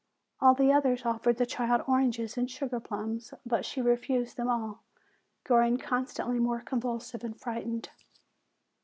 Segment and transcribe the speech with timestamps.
[0.39, 4.81] All the others offered the child oranges and sugar plums; but she refused them all,
[5.43, 7.87] growing con stantly more convulsive and frightened.